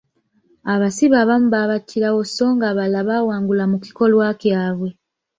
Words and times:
Abasibe 0.73 1.15
abamu 1.23 1.47
baabattirawo 1.53 2.19
so 2.35 2.45
ng'abalala 2.55 2.99
bawangula 3.09 3.63
mu 3.71 3.77
kikolwa 3.85 4.27
kyabwe. 4.41 4.89